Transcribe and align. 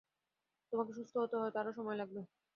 তোমাকে 0.73 0.91
সুস্থ 0.97 1.13
হতে 1.17 1.35
হয়তো 1.37 1.57
আরো 1.61 1.71
সময় 1.77 1.97
লাগবে। 2.01 2.21